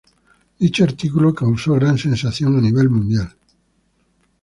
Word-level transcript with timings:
Dicho 0.59 0.83
artículo 0.83 1.31
causó 1.31 1.73
gran 1.75 1.95
sensación 1.95 2.57
a 2.57 2.61
nivel 2.61 2.89
mundial. 2.89 3.35